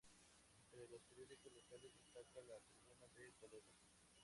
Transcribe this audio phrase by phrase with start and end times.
[0.57, 3.67] Entre los periódicos locales destaca "La Tribuna de Toledo".